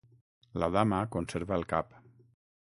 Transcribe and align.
La 0.63 0.69
Dama 0.75 1.01
conserva 1.17 1.55
el 1.61 1.67
cap. 1.75 1.95